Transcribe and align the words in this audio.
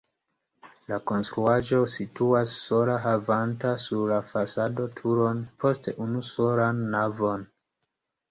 La 0.91 0.97
konstruaĵo 1.09 1.81
situas 1.95 2.53
sola 2.69 2.95
havanta 3.03 3.73
sur 3.85 4.09
la 4.13 4.17
fasado 4.29 4.87
turon, 5.01 5.45
poste 5.65 5.93
unusolan 6.07 6.81
navon. 6.97 7.45